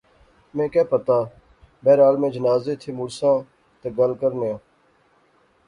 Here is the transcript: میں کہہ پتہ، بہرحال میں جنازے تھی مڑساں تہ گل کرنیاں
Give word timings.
میں 0.55 0.67
کہہ 0.73 0.89
پتہ، 0.91 1.17
بہرحال 1.83 2.15
میں 2.21 2.29
جنازے 2.35 2.73
تھی 2.81 2.89
مڑساں 2.97 3.37
تہ 3.79 3.87
گل 3.97 4.11
کرنیاں 4.21 4.57